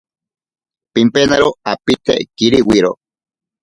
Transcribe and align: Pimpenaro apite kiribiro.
Pimpenaro 0.93 1.47
apite 1.71 2.15
kiribiro. 2.35 2.91